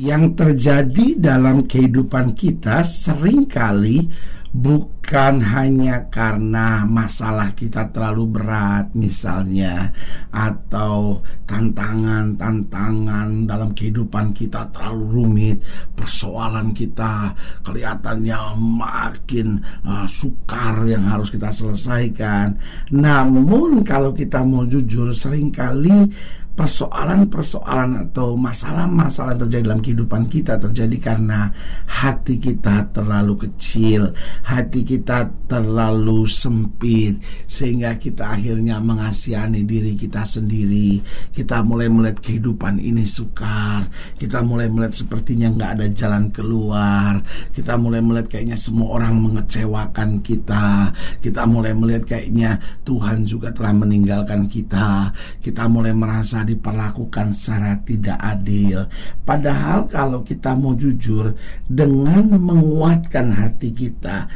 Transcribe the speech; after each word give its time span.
yang 0.00 0.32
terjadi 0.32 1.20
dalam 1.20 1.68
kehidupan 1.68 2.32
kita 2.32 2.80
sering 2.80 3.44
kali 3.44 4.08
bukan 4.50 5.38
hanya 5.46 6.10
karena 6.10 6.82
masalah 6.82 7.54
kita 7.54 7.86
terlalu 7.94 8.40
berat 8.40 8.90
misalnya 8.98 9.94
atau 10.34 11.22
tantangan-tantangan 11.46 13.46
dalam 13.46 13.70
kehidupan 13.70 14.34
kita 14.34 14.66
terlalu 14.74 15.04
rumit 15.06 15.62
persoalan 15.94 16.74
kita 16.74 17.30
kelihatannya 17.62 18.58
makin 18.58 19.62
uh, 19.86 20.10
sukar 20.10 20.82
yang 20.82 21.06
harus 21.06 21.30
kita 21.30 21.54
selesaikan. 21.54 22.58
Namun 22.90 23.86
kalau 23.86 24.10
kita 24.10 24.42
mau 24.42 24.66
jujur 24.66 25.14
sering 25.14 25.54
kali 25.54 26.10
persoalan-persoalan 26.54 28.10
atau 28.10 28.34
masalah-masalah 28.36 29.38
terjadi 29.38 29.70
dalam 29.70 29.80
kehidupan 29.80 30.28
kita 30.28 30.60
terjadi 30.60 30.96
karena 31.00 31.48
hati 31.86 32.36
kita 32.36 32.90
terlalu 32.92 33.48
kecil, 33.48 34.12
hati 34.44 34.84
kita 34.84 35.30
terlalu 35.48 36.26
sempit 36.26 37.22
sehingga 37.46 37.96
kita 37.96 38.36
akhirnya 38.36 38.82
mengasihani 38.82 39.64
diri 39.64 39.94
kita 39.94 40.26
sendiri. 40.26 41.00
Kita 41.30 41.62
mulai 41.64 41.88
melihat 41.88 42.20
kehidupan 42.20 42.82
ini 42.82 43.06
sukar, 43.06 43.88
kita 44.18 44.42
mulai 44.44 44.68
melihat 44.68 44.92
sepertinya 44.92 45.48
nggak 45.54 45.70
ada 45.80 45.86
jalan 45.94 46.28
keluar, 46.34 47.22
kita 47.54 47.78
mulai 47.78 48.02
melihat 48.02 48.36
kayaknya 48.36 48.58
semua 48.58 49.00
orang 49.00 49.16
mengecewakan 49.16 50.20
kita, 50.20 50.92
kita 51.22 51.42
mulai 51.48 51.72
melihat 51.72 52.04
kayaknya 52.04 52.60
Tuhan 52.84 53.24
juga 53.24 53.48
telah 53.54 53.72
meninggalkan 53.72 54.44
kita, 54.50 55.14
kita 55.40 55.64
mulai 55.70 55.94
merasa 55.96 56.39
diperlakukan 56.44 57.32
secara 57.32 57.78
tidak 57.82 58.18
adil. 58.18 58.86
Padahal 59.22 59.86
kalau 59.88 60.20
kita 60.24 60.54
mau 60.56 60.74
jujur 60.74 61.34
dengan 61.66 62.36
menguatkan 62.36 63.32
hati 63.34 63.70
kita, 63.74 64.28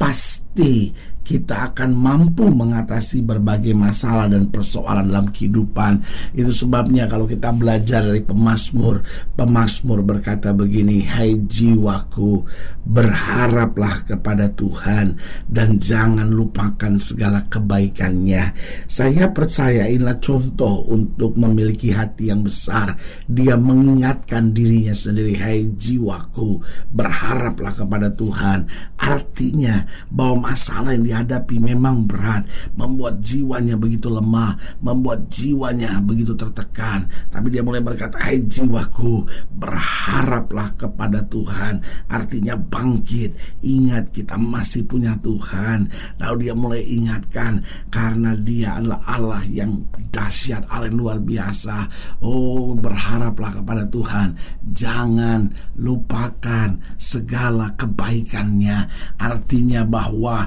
pasti 0.00 0.90
kita 1.20 1.70
akan 1.72 1.94
mampu 1.94 2.48
mengatasi 2.48 3.22
berbagai 3.22 3.76
masalah 3.76 4.26
dan 4.26 4.48
persoalan 4.48 5.06
dalam 5.12 5.28
kehidupan. 5.30 6.02
Itu 6.34 6.50
sebabnya 6.50 7.06
kalau 7.06 7.28
kita 7.28 7.52
belajar 7.52 8.02
dari 8.02 8.24
pemazmur, 8.24 9.04
pemazmur 9.36 10.00
berkata 10.02 10.50
begini, 10.56 11.04
"Hai 11.04 11.38
jiwaku, 11.44 12.42
berharaplah 12.82 14.08
kepada 14.08 14.50
Tuhan 14.50 15.20
dan 15.46 15.78
jangan 15.78 16.26
lupakan 16.32 16.96
segala 16.98 17.44
kebaikannya." 17.46 18.56
Saya 18.90 19.30
percaya 19.30 19.86
inilah 19.86 20.18
contoh 20.18 20.88
untuk 20.88 21.36
memiliki 21.36 21.92
hati 21.94 22.32
yang 22.32 22.42
besar. 22.42 22.96
Dia 23.30 23.54
mengingatkan 23.54 24.50
dirinya 24.50 24.96
sendiri, 24.96 25.36
"Hai 25.36 25.68
jiwaku, 25.78 26.58
berharaplah 26.90 27.76
kepada 27.76 28.08
Tuhan." 28.10 28.66
Artinya 28.98 29.84
bahwa 30.10 30.50
masalah 30.50 30.96
yang 30.96 31.09
dia 31.10 31.26
hadapi 31.26 31.58
memang 31.58 32.06
berat, 32.06 32.46
membuat 32.78 33.18
jiwanya 33.18 33.74
begitu 33.74 34.06
lemah, 34.06 34.54
membuat 34.78 35.26
jiwanya 35.26 35.98
begitu 35.98 36.38
tertekan. 36.38 37.10
Tapi 37.34 37.50
dia 37.50 37.66
mulai 37.66 37.82
berkata, 37.82 38.14
"Hai 38.22 38.46
jiwaku, 38.46 39.26
berharaplah 39.58 40.70
kepada 40.78 41.18
Tuhan." 41.26 41.82
Artinya 42.06 42.54
bangkit, 42.54 43.34
ingat 43.66 44.14
kita 44.14 44.38
masih 44.38 44.86
punya 44.86 45.18
Tuhan. 45.18 45.90
Lalu 46.22 46.46
dia 46.46 46.54
mulai 46.54 46.86
ingatkan 46.86 47.66
karena 47.90 48.38
dia 48.38 48.78
adalah 48.78 49.02
Allah 49.10 49.42
yang 49.50 49.82
dahsyat, 50.14 50.62
Allah 50.70 50.94
yang 50.94 51.02
luar 51.02 51.18
biasa. 51.18 51.90
Oh, 52.22 52.78
berharaplah 52.78 53.58
kepada 53.58 53.82
Tuhan. 53.90 54.38
Jangan 54.62 55.50
lupakan 55.74 56.78
segala 57.02 57.74
kebaikannya. 57.74 58.86
Artinya 59.18 59.82
bahwa 59.82 60.46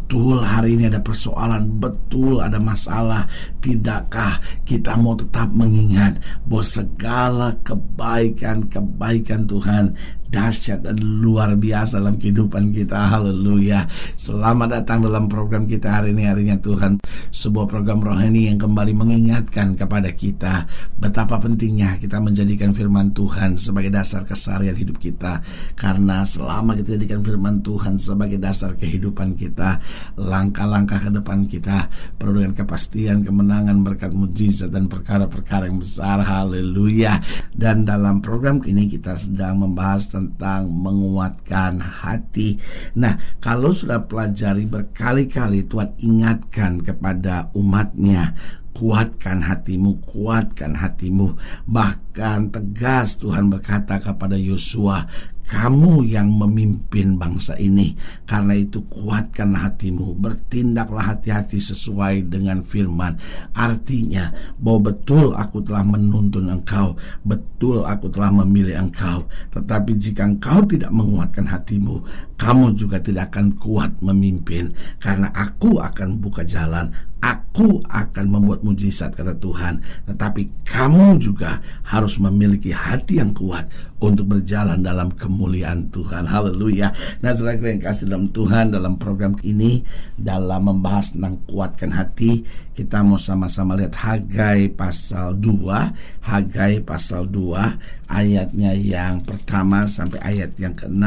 betul 0.00 0.40
hari 0.40 0.80
ini 0.80 0.88
ada 0.88 0.96
persoalan, 1.04 1.76
betul 1.76 2.40
ada 2.40 2.56
masalah, 2.56 3.28
tidakkah 3.60 4.40
kita 4.64 4.96
mau 4.96 5.12
tetap 5.12 5.52
mengingat 5.52 6.16
bahwa 6.48 6.64
segala 6.64 7.48
kebaikan-kebaikan 7.60 9.44
Tuhan 9.44 9.92
dahsyat 10.30 10.86
dan 10.86 10.96
luar 10.98 11.58
biasa 11.58 11.98
dalam 11.98 12.16
kehidupan 12.16 12.70
kita. 12.70 13.10
Haleluya. 13.10 13.90
Selamat 14.14 14.80
datang 14.80 15.02
dalam 15.02 15.26
program 15.26 15.66
kita 15.66 16.00
hari 16.00 16.14
ini 16.14 16.30
harinya 16.30 16.56
Tuhan. 16.62 17.02
Sebuah 17.34 17.66
program 17.66 18.00
rohani 18.00 18.46
yang 18.46 18.62
kembali 18.62 18.94
mengingatkan 18.94 19.74
kepada 19.74 20.14
kita 20.14 20.70
betapa 20.96 21.42
pentingnya 21.42 21.98
kita 21.98 22.22
menjadikan 22.22 22.70
firman 22.70 23.10
Tuhan 23.10 23.58
sebagai 23.58 23.90
dasar 23.90 24.22
kesarian 24.22 24.78
hidup 24.78 25.02
kita. 25.02 25.42
Karena 25.74 26.22
selama 26.22 26.78
kita 26.78 26.94
jadikan 26.94 27.26
firman 27.26 27.60
Tuhan 27.66 27.98
sebagai 27.98 28.38
dasar 28.38 28.78
kehidupan 28.78 29.34
kita, 29.34 29.82
langkah-langkah 30.14 31.02
ke 31.02 31.10
depan 31.10 31.50
kita 31.50 31.90
penuh 32.16 32.38
dengan 32.38 32.54
kepastian, 32.54 33.26
kemenangan, 33.26 33.82
berkat 33.82 34.14
mujizat 34.14 34.70
dan 34.70 34.86
perkara-perkara 34.86 35.66
yang 35.66 35.82
besar. 35.82 36.22
Haleluya. 36.22 37.18
Dan 37.50 37.82
dalam 37.82 38.22
program 38.22 38.62
ini 38.62 38.86
kita 38.86 39.18
sedang 39.18 39.66
membahas 39.66 40.19
tentang 40.20 40.68
menguatkan 40.68 41.80
hati. 41.80 42.60
Nah, 43.00 43.16
kalau 43.40 43.72
sudah 43.72 44.04
pelajari 44.04 44.68
berkali-kali 44.68 45.64
Tuhan 45.64 45.96
ingatkan 45.96 46.84
kepada 46.84 47.48
umatnya 47.56 48.36
kuatkan 48.76 49.44
hatimu, 49.44 50.00
kuatkan 50.06 50.78
hatimu. 50.78 51.36
Bahkan 51.66 52.54
tegas 52.54 53.18
Tuhan 53.18 53.50
berkata 53.50 53.98
kepada 53.98 54.38
Yosua, 54.38 55.06
kamu 55.50 56.06
yang 56.06 56.30
memimpin 56.30 57.18
bangsa 57.18 57.58
ini. 57.58 57.98
Karena 58.22 58.54
itu 58.54 58.86
kuatkan 58.86 59.58
hatimu, 59.58 60.14
bertindaklah 60.14 61.10
hati-hati 61.10 61.58
sesuai 61.58 62.30
dengan 62.30 62.62
firman. 62.62 63.18
Artinya 63.50 64.30
bahwa 64.62 64.94
betul 64.94 65.34
aku 65.34 65.58
telah 65.66 65.82
menuntun 65.82 66.46
engkau, 66.54 66.94
betul 67.26 67.82
aku 67.82 68.06
telah 68.14 68.30
memilih 68.30 68.78
engkau. 68.78 69.26
Tetapi 69.50 69.98
jika 69.98 70.22
engkau 70.30 70.62
tidak 70.70 70.94
menguatkan 70.94 71.50
hatimu, 71.50 71.98
kamu 72.38 72.78
juga 72.78 73.02
tidak 73.02 73.34
akan 73.34 73.58
kuat 73.58 73.90
memimpin. 73.98 74.70
Karena 75.02 75.34
aku 75.34 75.82
akan 75.82 76.22
buka 76.22 76.46
jalan, 76.46 76.94
Aku 77.20 77.84
akan 77.84 78.26
membuat 78.32 78.64
mujizat 78.64 79.12
kata 79.12 79.36
Tuhan. 79.36 79.84
Tetapi 80.08 80.64
kamu 80.64 81.20
juga 81.20 81.60
harus 81.84 82.16
memiliki 82.16 82.72
hati 82.72 83.20
yang 83.20 83.36
kuat 83.36 83.68
Untuk 84.00 84.32
berjalan 84.32 84.80
dalam 84.80 85.12
kemuliaan 85.12 85.92
Tuhan. 85.92 86.24
Haleluya. 86.24 86.88
Nah 87.20 87.32
selaku 87.36 87.68
yang 87.68 87.84
kasih 87.84 88.08
dalam 88.08 88.32
Tuhan 88.32 88.72
Dalam 88.72 88.96
program 88.96 89.36
ini 89.44 89.84
Dalam 90.16 90.72
membahas 90.72 91.12
tentang 91.12 91.36
kuatkan 91.44 91.92
hati 91.92 92.40
Kita 92.72 93.04
mau 93.04 93.20
sama-sama 93.20 93.76
lihat 93.76 94.00
Hagai 94.00 94.72
pasal 94.72 95.36
2 95.36 96.24
Hagai 96.24 96.80
pasal 96.80 97.28
2 97.28 98.08
Ayatnya 98.08 98.72
yang 98.72 99.20
pertama 99.20 99.84
sampai 99.84 100.24
ayat 100.24 100.56
yang 100.56 100.72
ke-6 100.72 101.04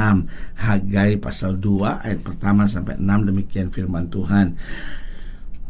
Hagai 0.61 1.17
pasal 1.17 1.57
2 1.57 2.05
ayat 2.05 2.21
pertama 2.21 2.69
sampai 2.69 3.01
6 3.01 3.29
Demikian 3.33 3.73
firman 3.73 4.05
Tuhan 4.13 4.53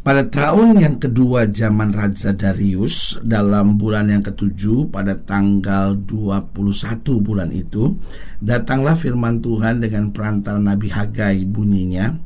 Pada 0.04 0.20
tahun 0.28 0.84
yang 0.84 1.00
kedua 1.00 1.48
zaman 1.48 1.96
Raja 1.96 2.36
Darius 2.36 3.16
dalam 3.24 3.80
bulan 3.80 4.12
yang 4.12 4.20
ketujuh 4.20 4.92
pada 4.92 5.16
tanggal 5.16 5.96
21 5.96 7.24
bulan 7.24 7.48
itu 7.48 7.96
datanglah 8.36 9.00
firman 9.00 9.40
Tuhan 9.40 9.80
dengan 9.80 10.12
perantara 10.12 10.60
Nabi 10.60 10.92
Hagai 10.92 11.48
bunyinya 11.48 12.20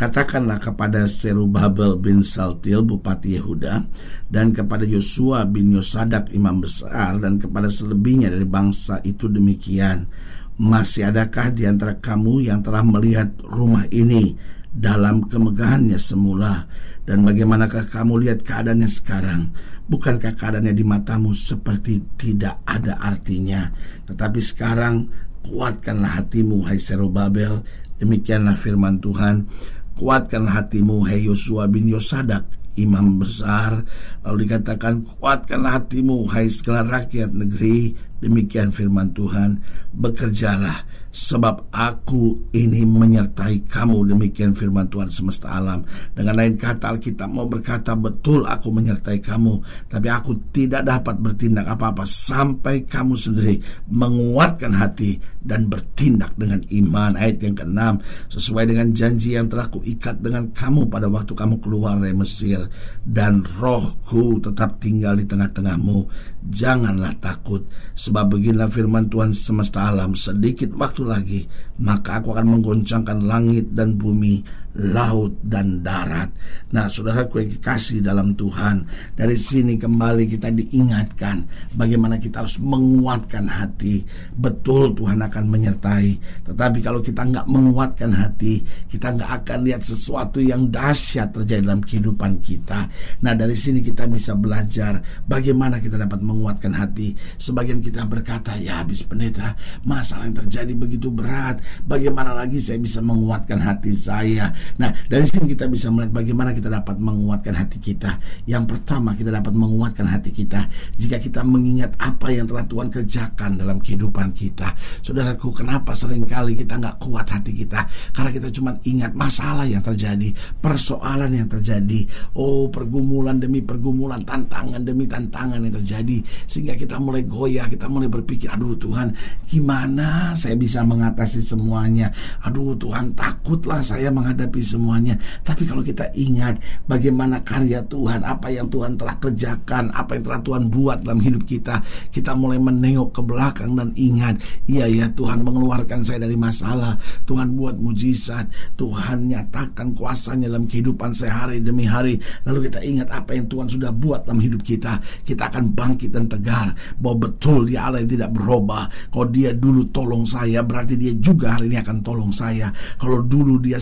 Katakanlah 0.00 0.56
kepada 0.58 1.04
Serubabel 1.04 2.00
bin 2.00 2.24
Saltil 2.24 2.80
Bupati 2.80 3.36
Yehuda 3.36 3.84
dan 4.32 4.50
kepada 4.50 4.88
Yosua 4.88 5.44
bin 5.44 5.76
Yosadak 5.76 6.32
imam 6.32 6.64
besar 6.64 7.20
dan 7.20 7.36
kepada 7.36 7.68
selebihnya 7.68 8.32
dari 8.32 8.48
bangsa 8.48 9.04
itu 9.04 9.28
demikian. 9.28 10.08
Masih 10.56 11.12
adakah 11.12 11.52
di 11.52 11.68
antara 11.68 12.00
kamu 12.00 12.48
yang 12.48 12.64
telah 12.64 12.80
melihat 12.80 13.28
rumah 13.44 13.84
ini 13.92 14.40
dalam 14.70 15.26
kemegahannya 15.26 15.98
semula. 15.98 16.66
Dan 17.02 17.26
bagaimanakah 17.26 17.90
kamu 17.90 18.26
lihat 18.26 18.46
keadaannya 18.46 18.86
sekarang? 18.86 19.50
Bukankah 19.90 20.38
keadaannya 20.38 20.70
di 20.70 20.84
matamu 20.86 21.34
seperti 21.34 21.98
tidak 22.14 22.62
ada 22.62 23.02
artinya? 23.02 23.66
Tetapi 24.06 24.38
sekarang 24.38 25.10
kuatkanlah 25.42 26.22
hatimu 26.22 26.62
hai 26.70 26.78
Serobabel 26.78 27.66
demikianlah 27.98 28.54
firman 28.54 29.02
Tuhan. 29.02 29.50
Kuatkanlah 29.98 30.64
hatimu 30.64 31.02
hai 31.10 31.26
Yosua 31.26 31.66
bin 31.66 31.90
Yosadak 31.90 32.46
imam 32.78 33.18
besar. 33.18 33.82
Lalu 34.22 34.46
dikatakan 34.46 35.02
kuatkanlah 35.04 35.82
hatimu 35.82 36.30
hai 36.30 36.46
segala 36.46 36.86
rakyat 36.86 37.34
negeri 37.34 37.98
demikian 38.20 38.70
firman 38.70 39.10
Tuhan 39.16 39.60
bekerjalah 39.96 40.86
sebab 41.10 41.74
aku 41.74 42.54
ini 42.54 42.86
menyertai 42.86 43.66
kamu. 43.66 44.14
Demikian 44.14 44.54
firman 44.54 44.86
Tuhan 44.86 45.10
semesta 45.10 45.50
alam. 45.58 45.82
Dengan 46.14 46.38
lain 46.38 46.54
kata 46.54 46.94
Alkitab 46.94 47.28
mau 47.30 47.50
berkata 47.50 47.98
betul 47.98 48.46
aku 48.46 48.70
menyertai 48.70 49.18
kamu 49.18 49.58
tapi 49.90 50.06
aku 50.06 50.38
tidak 50.54 50.86
dapat 50.86 51.18
bertindak 51.18 51.66
apa-apa 51.66 52.06
sampai 52.06 52.86
kamu 52.86 53.14
sendiri 53.18 53.58
menguatkan 53.90 54.70
hati 54.70 55.18
dan 55.42 55.66
bertindak 55.66 56.30
dengan 56.38 56.62
iman. 56.70 57.18
Ayat 57.18 57.42
yang 57.42 57.58
keenam 57.58 57.94
sesuai 58.30 58.70
dengan 58.70 58.94
janji 58.94 59.34
yang 59.34 59.50
telah 59.50 59.66
kuikat 59.66 60.22
dengan 60.22 60.54
kamu 60.54 60.86
pada 60.86 61.10
waktu 61.10 61.34
kamu 61.34 61.58
keluar 61.58 61.98
dari 61.98 62.14
Mesir 62.14 62.70
dan 63.02 63.42
rohku 63.58 64.38
tetap 64.38 64.78
tinggal 64.78 65.18
di 65.18 65.26
tengah-tengahmu. 65.26 66.06
Janganlah 66.40 67.12
takut 67.20 67.66
sebab 68.10 68.26
beginilah 68.26 68.66
firman 68.66 69.06
Tuhan 69.06 69.30
semesta 69.30 69.86
alam 69.86 70.18
sedikit 70.18 70.74
waktu 70.74 71.02
lagi, 71.06 71.40
maka 71.78 72.18
aku 72.18 72.34
akan 72.34 72.58
menggoncangkan 72.58 73.22
langit 73.22 73.70
dan 73.70 73.94
bumi, 73.94 74.42
laut 74.78 75.34
dan 75.42 75.82
darat. 75.82 76.30
Nah, 76.70 76.86
saudaraku 76.86 77.42
yang 77.42 77.50
kekasih 77.58 77.98
dalam 77.98 78.38
Tuhan, 78.38 78.86
dari 79.18 79.34
sini 79.34 79.74
kembali 79.74 80.30
kita 80.30 80.54
diingatkan 80.54 81.42
bagaimana 81.74 82.22
kita 82.22 82.46
harus 82.46 82.62
menguatkan 82.62 83.50
hati. 83.50 84.06
Betul 84.38 84.94
Tuhan 84.94 85.18
akan 85.26 85.44
menyertai, 85.50 86.10
tetapi 86.46 86.78
kalau 86.78 87.02
kita 87.02 87.26
nggak 87.26 87.46
menguatkan 87.50 88.14
hati, 88.14 88.62
kita 88.86 89.18
nggak 89.18 89.30
akan 89.42 89.58
lihat 89.66 89.82
sesuatu 89.82 90.38
yang 90.38 90.70
dahsyat 90.70 91.34
terjadi 91.34 91.66
dalam 91.66 91.82
kehidupan 91.82 92.38
kita. 92.38 92.86
Nah, 93.26 93.34
dari 93.34 93.58
sini 93.58 93.82
kita 93.82 94.06
bisa 94.06 94.38
belajar 94.38 95.02
bagaimana 95.26 95.82
kita 95.82 95.98
dapat 95.98 96.22
menguatkan 96.22 96.70
hati. 96.78 97.18
Sebagian 97.42 97.82
kita 97.82 98.06
berkata, 98.06 98.54
ya 98.54 98.86
habis 98.86 99.02
pendeta, 99.02 99.58
masalah 99.82 100.30
yang 100.30 100.38
terjadi 100.46 100.72
begitu 100.78 101.10
berat. 101.10 101.58
Bagaimana 101.82 102.30
lagi 102.30 102.62
saya 102.62 102.78
bisa 102.78 103.02
menguatkan 103.02 103.58
hati 103.58 103.92
saya? 103.98 104.59
Nah, 104.80 104.90
dari 105.06 105.26
sini 105.28 105.52
kita 105.52 105.68
bisa 105.68 105.92
melihat 105.92 106.16
bagaimana 106.22 106.50
kita 106.56 106.72
dapat 106.72 106.96
menguatkan 106.98 107.54
hati 107.54 107.78
kita. 107.78 108.16
Yang 108.48 108.76
pertama, 108.76 109.14
kita 109.14 109.30
dapat 109.30 109.52
menguatkan 109.54 110.06
hati 110.08 110.30
kita 110.34 110.66
jika 110.96 111.22
kita 111.22 111.44
mengingat 111.46 111.94
apa 112.00 112.32
yang 112.32 112.48
telah 112.48 112.64
Tuhan 112.66 112.88
kerjakan 112.90 113.60
dalam 113.60 113.78
kehidupan 113.78 114.34
kita. 114.34 114.74
Saudaraku, 115.04 115.54
kenapa 115.54 115.94
sering 115.94 116.26
kali 116.26 116.56
kita 116.56 116.80
nggak 116.80 116.96
kuat 116.98 117.26
hati 117.30 117.52
kita? 117.54 117.86
Karena 118.10 118.30
kita 118.34 118.48
cuma 118.50 118.74
ingat 118.82 119.12
masalah 119.14 119.68
yang 119.68 119.84
terjadi, 119.84 120.34
persoalan 120.58 121.30
yang 121.36 121.48
terjadi. 121.48 122.08
Oh, 122.34 122.66
pergumulan 122.72 123.38
demi 123.38 123.62
pergumulan, 123.62 124.24
tantangan 124.26 124.82
demi 124.82 125.06
tantangan 125.06 125.62
yang 125.62 125.74
terjadi. 125.78 126.18
Sehingga 126.50 126.74
kita 126.74 126.98
mulai 126.98 127.22
goyah, 127.22 127.70
kita 127.70 127.86
mulai 127.86 128.10
berpikir, 128.10 128.50
aduh 128.50 128.74
Tuhan, 128.74 129.14
gimana 129.46 130.34
saya 130.34 130.58
bisa 130.58 130.82
mengatasi 130.82 131.38
semuanya. 131.44 132.10
Aduh 132.42 132.74
Tuhan 132.74 133.14
takutlah 133.14 133.84
saya 133.84 134.10
menghadapi 134.10 134.49
semuanya. 134.58 135.14
Tapi 135.46 135.62
kalau 135.70 135.86
kita 135.86 136.10
ingat 136.18 136.58
bagaimana 136.90 137.38
karya 137.46 137.78
Tuhan, 137.86 138.26
apa 138.26 138.50
yang 138.50 138.66
Tuhan 138.66 138.98
telah 138.98 139.14
kerjakan, 139.22 139.94
apa 139.94 140.18
yang 140.18 140.24
telah 140.26 140.40
Tuhan 140.42 140.62
buat 140.66 141.06
dalam 141.06 141.22
hidup 141.22 141.46
kita, 141.46 141.78
kita 142.10 142.34
mulai 142.34 142.58
menengok 142.58 143.14
ke 143.14 143.22
belakang 143.22 143.78
dan 143.78 143.94
ingat, 143.94 144.42
iya 144.66 144.90
ya 144.90 145.06
Tuhan 145.14 145.46
mengeluarkan 145.46 146.02
saya 146.02 146.26
dari 146.26 146.34
masalah, 146.34 146.98
Tuhan 147.22 147.54
buat 147.54 147.78
mujizat, 147.78 148.50
Tuhan 148.74 149.30
nyatakan 149.30 149.94
kuasanya 149.94 150.50
dalam 150.50 150.66
kehidupan 150.66 151.14
saya 151.14 151.46
hari 151.46 151.62
demi 151.62 151.86
hari. 151.86 152.18
Lalu 152.42 152.66
kita 152.66 152.82
ingat 152.82 153.14
apa 153.14 153.38
yang 153.38 153.46
Tuhan 153.46 153.70
sudah 153.70 153.94
buat 153.94 154.26
dalam 154.26 154.42
hidup 154.42 154.66
kita, 154.66 154.98
kita 155.22 155.46
akan 155.46 155.70
bangkit 155.76 156.10
dan 156.10 156.26
tegar 156.26 156.74
bahwa 156.98 157.30
betul 157.30 157.68
dia 157.68 157.86
Allah 157.86 158.02
yang 158.02 158.10
tidak 158.16 158.30
berubah. 158.32 158.88
Kalau 159.12 159.28
dia 159.28 159.52
dulu 159.52 159.84
tolong 159.92 160.24
saya, 160.24 160.64
berarti 160.64 160.96
dia 160.96 161.12
juga 161.20 161.60
hari 161.60 161.68
ini 161.68 161.78
akan 161.84 162.00
tolong 162.00 162.32
saya. 162.32 162.72
Kalau 162.96 163.20
dulu 163.20 163.60
dia 163.60 163.76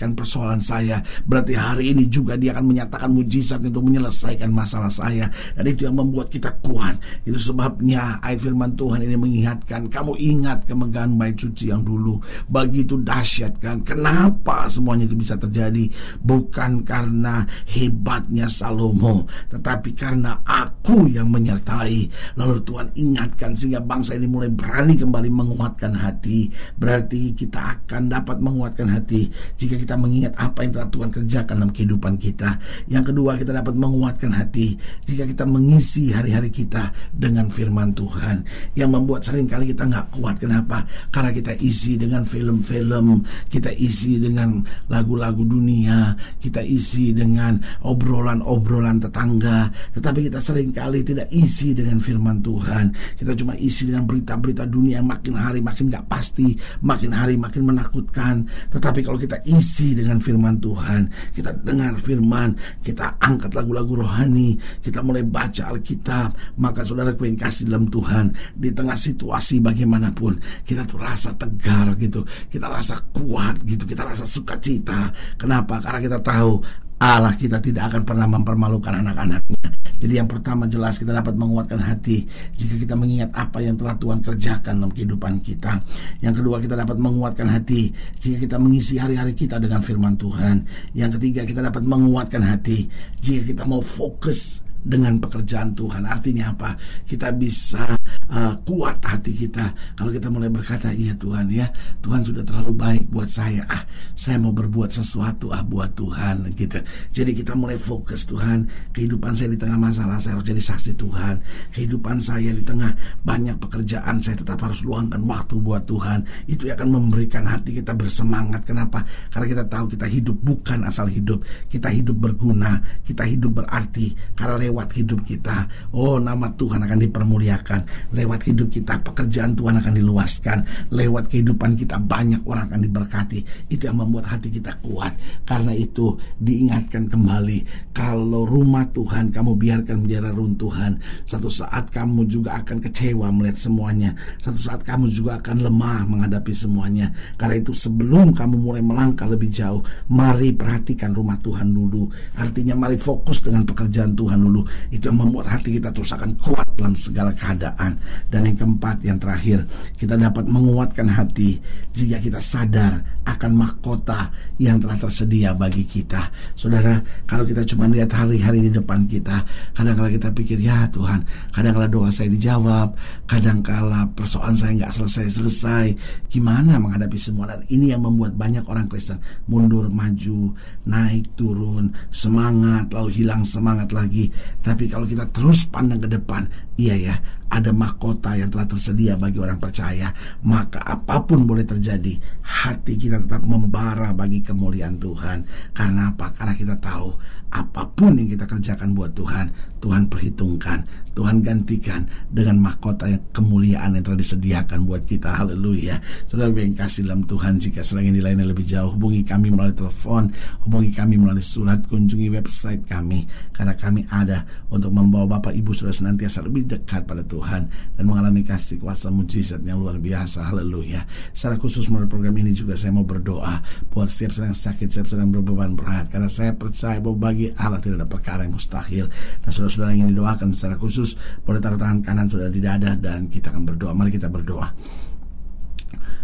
selesaikan 0.00 0.16
persoalan 0.16 0.60
saya, 0.64 0.96
berarti 1.28 1.52
hari 1.52 1.92
ini 1.92 2.08
juga 2.08 2.40
dia 2.40 2.56
akan 2.56 2.72
menyatakan 2.72 3.12
mujizat 3.12 3.60
untuk 3.60 3.84
menyelesaikan 3.84 4.48
masalah 4.48 4.88
saya. 4.88 5.28
Dan 5.52 5.68
itu 5.68 5.84
yang 5.84 6.00
membuat 6.00 6.32
kita 6.32 6.48
kuat. 6.64 6.96
Itu 7.28 7.36
sebabnya 7.36 8.16
ayat 8.24 8.40
firman 8.40 8.72
Tuhan 8.80 9.04
ini 9.04 9.16
mengingatkan, 9.20 9.92
kamu 9.92 10.16
ingat 10.16 10.64
kemegahan 10.64 11.12
bait 11.20 11.36
suci 11.36 11.68
yang 11.68 11.84
dulu. 11.84 12.16
Begitu 12.48 12.96
dahsyat 13.04 13.60
kan. 13.60 13.84
Kenapa 13.84 14.72
semuanya 14.72 15.04
itu 15.04 15.20
bisa 15.20 15.36
terjadi? 15.36 15.84
Bukan 16.24 16.88
karena 16.88 17.44
hebatnya 17.68 18.48
Salomo, 18.48 19.28
tetapi 19.52 19.92
karena 19.92 20.40
aku 20.48 21.12
yang 21.12 21.28
menyertai. 21.28 22.08
Lalu 22.40 22.56
Tuhan 22.64 22.88
ingatkan 22.96 23.52
sehingga 23.52 23.84
bangsa 23.84 24.16
ini 24.16 24.24
mulai 24.24 24.48
berani 24.48 24.96
kembali 24.96 25.28
menguatkan 25.28 25.92
hati, 25.92 26.48
berarti 26.80 27.36
kita 27.36 27.76
akan 27.76 28.08
dapat 28.08 28.40
menguatkan 28.40 28.88
hati 28.88 29.28
jika 29.58 29.76
kita 29.76 29.89
mengingat 29.96 30.36
apa 30.36 30.66
yang 30.66 30.72
telah 30.76 30.88
Tuhan 30.92 31.10
kerjakan 31.10 31.54
dalam 31.62 31.72
kehidupan 31.72 32.14
kita. 32.20 32.60
Yang 32.86 33.14
kedua, 33.14 33.40
kita 33.40 33.54
dapat 33.56 33.74
menguatkan 33.74 34.30
hati 34.34 34.76
jika 35.08 35.24
kita 35.24 35.48
mengisi 35.48 36.12
hari-hari 36.12 36.52
kita 36.52 36.92
dengan 37.14 37.48
firman 37.48 37.96
Tuhan. 37.96 38.44
Yang 38.76 38.90
membuat 38.92 39.24
sering 39.24 39.48
kali 39.48 39.72
kita 39.72 39.88
nggak 39.88 40.06
kuat. 40.20 40.36
Kenapa? 40.36 40.84
Karena 41.08 41.32
kita 41.32 41.56
isi 41.58 41.96
dengan 41.96 42.22
film-film, 42.22 43.24
kita 43.48 43.72
isi 43.72 44.20
dengan 44.20 44.60
lagu-lagu 44.92 45.42
dunia, 45.42 46.12
kita 46.38 46.60
isi 46.60 47.16
dengan 47.16 47.56
obrolan-obrolan 47.80 49.00
tetangga, 49.00 49.72
tetapi 49.96 50.28
kita 50.28 50.36
sering 50.36 50.70
kali 50.76 51.00
tidak 51.00 51.32
isi 51.32 51.72
dengan 51.72 51.96
firman 51.96 52.44
Tuhan. 52.44 52.92
Kita 53.16 53.32
cuma 53.32 53.56
isi 53.56 53.88
dengan 53.88 54.04
berita-berita 54.04 54.68
dunia 54.68 55.00
yang 55.00 55.08
makin 55.08 55.32
hari 55.32 55.64
makin 55.64 55.88
gak 55.88 56.04
pasti, 56.12 56.52
makin 56.84 57.16
hari 57.16 57.40
makin 57.40 57.64
menakutkan. 57.64 58.44
Tetapi 58.68 59.00
kalau 59.00 59.16
kita 59.16 59.40
isi 59.48 59.79
dengan 59.80 60.20
firman 60.20 60.60
Tuhan, 60.60 61.08
kita 61.32 61.56
dengar 61.64 61.96
firman, 61.96 62.54
kita 62.84 63.16
angkat 63.16 63.56
lagu-lagu 63.56 64.04
rohani, 64.04 64.60
kita 64.84 65.00
mulai 65.00 65.24
baca 65.24 65.72
Alkitab, 65.72 66.60
maka 66.60 66.84
saudara 66.84 67.16
yang 67.16 67.40
kasih 67.40 67.66
dalam 67.66 67.88
Tuhan, 67.88 68.36
di 68.52 68.68
tengah 68.70 68.96
situasi 68.96 69.64
bagaimanapun, 69.64 70.36
kita 70.68 70.84
tuh 70.84 71.00
rasa 71.00 71.32
tegar 71.32 71.96
gitu, 71.96 72.22
kita 72.52 72.68
rasa 72.68 73.00
kuat 73.16 73.64
gitu, 73.64 73.88
kita 73.88 74.04
rasa 74.04 74.28
sukacita. 74.28 75.08
Kenapa? 75.40 75.80
Karena 75.80 76.00
kita 76.04 76.18
tahu 76.20 76.60
Allah 77.00 77.32
kita 77.32 77.56
tidak 77.64 77.88
akan 77.88 78.02
pernah 78.04 78.28
mempermalukan 78.28 78.92
anak-anaknya. 78.92 79.79
Jadi 80.00 80.16
yang 80.16 80.26
pertama 80.26 80.64
jelas 80.64 80.96
kita 80.96 81.12
dapat 81.12 81.36
menguatkan 81.36 81.76
hati 81.76 82.24
jika 82.56 82.74
kita 82.80 82.96
mengingat 82.96 83.30
apa 83.36 83.60
yang 83.60 83.76
telah 83.76 83.94
Tuhan 84.00 84.24
kerjakan 84.24 84.80
dalam 84.80 84.92
kehidupan 84.96 85.44
kita. 85.44 85.84
Yang 86.24 86.40
kedua 86.40 86.56
kita 86.58 86.74
dapat 86.74 86.96
menguatkan 86.96 87.52
hati 87.52 87.92
jika 88.16 88.48
kita 88.48 88.56
mengisi 88.56 88.96
hari-hari 88.96 89.36
kita 89.36 89.60
dengan 89.60 89.84
firman 89.84 90.16
Tuhan. 90.16 90.64
Yang 90.96 91.20
ketiga 91.20 91.44
kita 91.44 91.60
dapat 91.60 91.84
menguatkan 91.84 92.40
hati 92.40 92.88
jika 93.20 93.52
kita 93.52 93.62
mau 93.68 93.84
fokus 93.84 94.64
dengan 94.80 95.20
pekerjaan 95.20 95.76
Tuhan. 95.76 96.08
Artinya 96.08 96.52
apa? 96.52 96.76
Kita 97.04 97.32
bisa 97.34 97.96
uh, 98.30 98.54
kuat 98.64 99.02
hati 99.04 99.34
kita 99.34 99.72
kalau 99.98 100.10
kita 100.14 100.32
mulai 100.32 100.48
berkata, 100.48 100.94
"Iya 100.94 101.16
Tuhan 101.16 101.50
ya, 101.52 101.68
Tuhan 102.00 102.24
sudah 102.24 102.42
terlalu 102.46 102.72
baik 102.72 103.04
buat 103.12 103.28
saya. 103.28 103.66
Ah, 103.68 103.84
saya 104.16 104.40
mau 104.40 104.54
berbuat 104.54 104.90
sesuatu 104.90 105.52
ah 105.52 105.60
buat 105.60 105.92
Tuhan." 105.96 106.52
gitu. 106.54 106.78
Jadi 107.12 107.30
kita 107.36 107.52
mulai 107.56 107.76
fokus 107.76 108.24
Tuhan, 108.24 108.68
kehidupan 108.94 109.36
saya 109.36 109.52
di 109.52 109.58
tengah 109.58 109.76
masalah 109.76 110.16
saya 110.20 110.38
harus 110.38 110.46
jadi 110.46 110.62
saksi 110.62 110.92
Tuhan. 110.96 111.34
Kehidupan 111.74 112.16
saya 112.20 112.52
di 112.52 112.62
tengah 112.64 112.92
banyak 113.24 113.56
pekerjaan 113.60 114.20
saya 114.20 114.38
tetap 114.40 114.60
harus 114.62 114.80
luangkan 114.84 115.20
waktu 115.24 115.56
buat 115.60 115.84
Tuhan. 115.84 116.24
Itu 116.48 116.68
akan 116.70 116.88
memberikan 116.88 117.44
hati 117.44 117.76
kita 117.76 117.92
bersemangat. 117.96 118.64
Kenapa? 118.64 119.04
Karena 119.28 119.46
kita 119.48 119.64
tahu 119.66 119.84
kita 119.92 120.06
hidup 120.06 120.36
bukan 120.40 120.86
asal 120.86 121.10
hidup, 121.10 121.42
kita 121.66 121.90
hidup 121.90 122.16
berguna, 122.16 122.80
kita 123.02 123.26
hidup 123.26 123.64
berarti 123.64 124.14
karena 124.36 124.69
lewat 124.70 124.94
hidup 124.94 125.26
kita, 125.26 125.66
oh 125.90 126.22
nama 126.22 126.46
Tuhan 126.54 126.86
akan 126.86 126.98
dipermuliakan. 127.02 127.80
Lewat 128.14 128.46
hidup 128.46 128.70
kita 128.70 129.02
pekerjaan 129.02 129.58
Tuhan 129.58 129.82
akan 129.82 129.92
diluaskan. 129.98 130.58
Lewat 130.94 131.26
kehidupan 131.26 131.74
kita 131.74 131.98
banyak 131.98 132.46
orang 132.46 132.70
akan 132.70 132.86
diberkati. 132.86 133.42
Itu 133.66 133.90
yang 133.90 133.98
membuat 133.98 134.30
hati 134.30 134.54
kita 134.54 134.78
kuat. 134.78 135.18
Karena 135.42 135.74
itu 135.74 136.14
diingatkan 136.38 137.10
kembali 137.10 137.90
kalau 137.90 138.46
rumah 138.46 138.86
Tuhan 138.94 139.34
kamu 139.34 139.58
biarkan 139.58 140.06
menjadi 140.06 140.30
runtuhan, 140.30 141.02
satu 141.26 141.50
saat 141.50 141.90
kamu 141.90 142.30
juga 142.30 142.62
akan 142.62 142.78
kecewa 142.78 143.26
melihat 143.34 143.58
semuanya. 143.58 144.14
Satu 144.38 144.56
saat 144.56 144.86
kamu 144.86 145.10
juga 145.10 145.42
akan 145.42 145.66
lemah 145.66 146.06
menghadapi 146.06 146.54
semuanya. 146.54 147.10
Karena 147.34 147.58
itu 147.58 147.74
sebelum 147.74 148.30
kamu 148.30 148.54
mulai 148.62 148.82
melangkah 148.84 149.26
lebih 149.26 149.50
jauh, 149.50 149.82
mari 150.06 150.54
perhatikan 150.54 151.10
rumah 151.10 151.34
Tuhan 151.42 151.74
dulu. 151.74 152.06
Artinya 152.38 152.78
mari 152.78 152.94
fokus 152.94 153.42
dengan 153.42 153.66
pekerjaan 153.66 154.14
Tuhan 154.14 154.38
dulu. 154.38 154.59
Itu 154.88 155.10
yang 155.10 155.18
membuat 155.18 155.50
hati 155.50 155.76
kita 155.76 155.90
terus 155.90 156.14
akan 156.14 156.38
kuat 156.38 156.69
dalam 156.76 156.94
segala 156.94 157.30
keadaan. 157.34 157.98
Dan 158.28 158.46
yang 158.50 158.56
keempat, 158.58 159.02
yang 159.06 159.18
terakhir, 159.18 159.64
kita 159.96 160.18
dapat 160.18 160.46
menguatkan 160.46 161.08
hati 161.10 161.58
jika 161.94 162.22
kita 162.22 162.40
sadar 162.42 163.02
akan 163.26 163.52
mahkota 163.54 164.32
yang 164.58 164.80
telah 164.80 164.96
tersedia 164.98 165.54
bagi 165.54 165.86
kita. 165.86 166.32
Saudara, 166.58 166.98
kalau 167.28 167.46
kita 167.46 167.62
cuma 167.68 167.86
lihat 167.86 168.10
hari-hari 168.10 168.66
di 168.66 168.70
depan 168.72 169.06
kita, 169.06 169.44
kadang-kala 169.76 170.10
kita 170.10 170.28
pikir, 170.34 170.58
ya 170.58 170.88
Tuhan, 170.90 171.22
kadang-kala 171.54 171.86
doa 171.86 172.08
saya 172.10 172.32
dijawab, 172.32 172.96
kadang-kala 173.30 174.08
persoalan 174.16 174.56
saya 174.56 174.72
nggak 174.82 174.92
selesai-selesai. 174.92 175.86
Gimana 176.32 176.80
menghadapi 176.80 177.18
semua? 177.20 177.54
Dan 177.54 177.64
ini 177.70 177.92
yang 177.94 178.02
membuat 178.02 178.34
banyak 178.34 178.64
orang 178.66 178.90
Kristen 178.90 179.22
mundur, 179.46 179.86
maju, 179.92 180.54
naik, 180.88 181.36
turun, 181.38 181.92
semangat, 182.10 182.90
lalu 182.90 183.22
hilang 183.22 183.46
semangat 183.46 183.94
lagi. 183.94 184.28
Tapi 184.60 184.90
kalau 184.90 185.06
kita 185.06 185.28
terus 185.30 185.68
pandang 185.68 186.02
ke 186.02 186.08
depan, 186.10 186.48
iya 186.80 186.94
ya, 186.96 187.14
ada 187.50 187.74
mahkota 187.74 188.38
yang 188.38 188.46
telah 188.46 188.64
tersedia 188.70 189.18
bagi 189.18 189.42
orang 189.42 189.58
percaya, 189.58 190.14
maka 190.46 190.78
apa 190.86 191.18
pun 191.26 191.50
boleh 191.50 191.66
terjadi, 191.66 192.14
hati 192.46 192.94
kita 192.94 193.18
tetap 193.26 193.42
membara 193.42 194.14
bagi 194.14 194.38
kemuliaan 194.38 195.02
Tuhan. 195.02 195.42
Karena 195.74 196.14
apa? 196.14 196.30
Karena 196.30 196.54
kita 196.54 196.78
tahu 196.78 197.10
apa 197.50 197.82
pun 197.98 198.14
yang 198.14 198.30
kita 198.30 198.46
kerjakan 198.46 198.94
buat 198.94 199.10
Tuhan, 199.10 199.50
Tuhan 199.82 200.06
perhitungkan, 200.06 200.86
Tuhan 201.18 201.42
gantikan 201.42 202.06
dengan 202.30 202.62
mahkota 202.62 203.10
yang 203.10 203.18
kemuliaan 203.34 203.98
yang 203.98 204.06
telah 204.06 204.22
disediakan 204.22 204.86
buat 204.86 205.02
kita. 205.02 205.34
Haleluya. 205.34 205.98
Saudara 206.30 206.54
yang 206.54 206.78
kasih 206.78 207.10
dalam 207.10 207.26
Tuhan, 207.26 207.58
jika 207.58 207.82
sedang 207.82 208.06
ini 208.06 208.22
lainnya 208.22 208.46
lebih 208.46 208.62
jauh, 208.62 208.94
hubungi 208.94 209.26
kami 209.26 209.50
melalui 209.50 209.74
telepon, 209.74 210.30
hubungi 210.62 210.94
kami 210.94 211.18
melalui 211.18 211.42
surat, 211.42 211.82
kunjungi 211.90 212.30
website 212.30 212.86
kami, 212.86 213.26
karena 213.50 213.74
kami 213.74 214.06
ada 214.14 214.46
untuk 214.70 214.94
membawa 214.94 215.42
Bapak 215.42 215.50
Ibu 215.50 215.74
sudah 215.74 215.90
senantiasa 215.90 216.46
lebih 216.46 216.70
dekat 216.70 217.02
pada 217.02 217.26
Tuhan 217.26 217.39
dan 217.40 218.04
mengalami 218.04 218.44
kasih 218.44 218.76
kuasa 218.78 219.08
mujizat 219.08 219.64
yang 219.64 219.80
luar 219.80 219.96
biasa. 219.96 220.52
Haleluya. 220.52 221.08
Secara 221.32 221.56
khusus 221.56 221.88
melalui 221.88 222.12
program 222.12 222.36
ini 222.38 222.52
juga 222.52 222.76
saya 222.76 222.92
mau 222.92 223.04
berdoa 223.04 223.64
buat 223.90 224.12
setiap 224.12 224.36
sedang 224.36 224.54
sakit, 224.54 224.88
setiap 224.92 225.08
sedang 225.16 225.32
berbeban 225.32 225.74
berat, 225.74 226.12
karena 226.12 226.28
saya 226.28 226.52
percaya 226.54 227.00
bahwa 227.00 227.32
bagi 227.32 227.50
Allah 227.56 227.80
tidak 227.80 228.04
ada 228.04 228.08
perkara 228.08 228.40
yang 228.46 228.54
mustahil. 228.54 229.06
Dan 229.42 229.50
saudara-saudara 229.50 229.92
yang 229.96 230.08
didoakan 230.12 230.52
secara 230.54 230.76
khusus 230.76 231.16
boleh 231.42 231.58
taruh 231.58 231.80
tangan 231.80 232.00
kanan 232.04 232.26
saudara 232.28 232.52
di 232.52 232.62
dada 232.62 232.92
dan 232.94 233.26
kita 233.26 233.50
akan 233.50 233.64
berdoa. 233.64 233.92
Mari 233.96 234.10
kita 234.14 234.28
berdoa. 234.28 234.68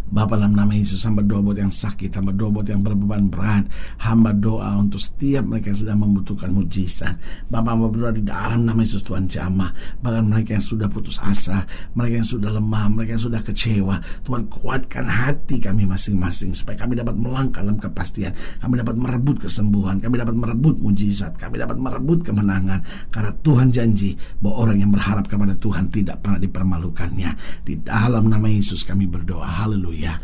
Bapak 0.06 0.38
dalam 0.38 0.54
nama 0.54 0.70
Yesus 0.70 1.02
hamba 1.02 1.26
doa 1.26 1.42
buat 1.42 1.58
yang 1.58 1.74
sakit, 1.74 2.14
hamba 2.14 2.30
doa 2.30 2.54
buat 2.54 2.66
yang 2.70 2.78
berbeban 2.78 3.26
berat, 3.26 3.66
hamba 4.06 4.30
doa 4.30 4.78
untuk 4.78 5.02
setiap 5.02 5.42
mereka 5.42 5.74
yang 5.74 5.80
sedang 5.82 5.98
membutuhkan 5.98 6.54
mujizat. 6.54 7.18
Bapak 7.50 7.74
hamba 7.74 7.86
berdoa 7.90 8.12
di 8.14 8.22
dalam 8.22 8.62
nama 8.62 8.78
Yesus 8.86 9.02
Tuhan 9.02 9.26
jamah, 9.26 9.74
bahkan 9.98 10.30
mereka 10.30 10.54
yang 10.54 10.62
sudah 10.62 10.86
putus 10.86 11.18
asa, 11.18 11.66
mereka 11.98 12.22
yang 12.22 12.28
sudah 12.28 12.54
lemah, 12.54 12.86
mereka 12.86 13.18
yang 13.18 13.24
sudah 13.26 13.42
kecewa, 13.42 13.98
Tuhan 14.22 14.46
kuatkan 14.46 15.10
hati 15.10 15.58
kami 15.58 15.90
masing-masing 15.90 16.54
supaya 16.54 16.78
kami 16.78 16.94
dapat 16.94 17.18
melangkah 17.18 17.66
dalam 17.66 17.82
kepastian, 17.82 18.30
kami 18.62 18.78
dapat 18.78 18.94
merebut 18.94 19.42
kesembuhan, 19.42 19.98
kami 19.98 20.22
dapat 20.22 20.38
merebut 20.38 20.78
mujizat, 20.78 21.34
kami 21.34 21.58
dapat 21.58 21.82
merebut 21.82 22.22
kemenangan 22.22 23.10
karena 23.10 23.34
Tuhan 23.42 23.74
janji 23.74 24.14
bahwa 24.38 24.70
orang 24.70 24.86
yang 24.86 24.94
berharap 24.94 25.26
kepada 25.26 25.58
Tuhan 25.58 25.90
tidak 25.90 26.22
pernah 26.22 26.38
dipermalukannya. 26.38 27.30
Di 27.66 27.74
dalam 27.82 28.30
nama 28.30 28.46
Yesus 28.46 28.86
kami 28.86 29.10
berdoa. 29.10 29.66
Haleluya. 29.66 29.95
Haleluya. 29.96 30.14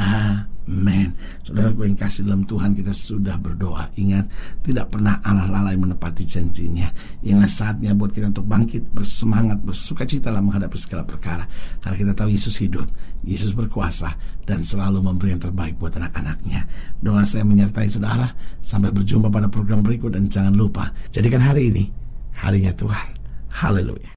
Amin. 0.00 1.12
Saudara 1.44 1.68
gue 1.76 1.84
yang 1.84 1.98
kasih 1.98 2.24
dalam 2.24 2.48
Tuhan 2.48 2.72
kita 2.72 2.88
sudah 2.96 3.36
berdoa. 3.36 3.92
Ingat, 4.00 4.32
tidak 4.64 4.88
pernah 4.88 5.20
Allah 5.20 5.44
lalai 5.44 5.76
menepati 5.76 6.24
janjinya. 6.24 6.88
Inilah 7.20 7.50
saatnya 7.50 7.92
buat 7.92 8.08
kita 8.08 8.32
untuk 8.32 8.48
bangkit, 8.48 8.96
bersemangat, 8.96 9.60
bersuka 9.60 10.08
cita 10.08 10.32
dalam 10.32 10.48
menghadapi 10.48 10.78
segala 10.80 11.04
perkara. 11.04 11.44
Karena 11.84 11.96
kita 12.00 12.12
tahu 12.16 12.32
Yesus 12.32 12.56
hidup, 12.64 12.88
Yesus 13.28 13.52
berkuasa, 13.52 14.16
dan 14.48 14.64
selalu 14.64 15.04
memberi 15.04 15.36
yang 15.36 15.42
terbaik 15.44 15.76
buat 15.76 15.92
anak-anaknya. 16.00 16.64
Doa 17.04 17.20
saya 17.28 17.44
menyertai 17.44 17.92
saudara. 17.92 18.32
Sampai 18.64 18.88
berjumpa 18.88 19.28
pada 19.28 19.52
program 19.52 19.84
berikut 19.84 20.16
dan 20.16 20.32
jangan 20.32 20.56
lupa, 20.56 20.96
jadikan 21.12 21.44
hari 21.44 21.68
ini 21.68 21.84
harinya 22.40 22.72
Tuhan. 22.72 23.06
Haleluya. 23.52 24.16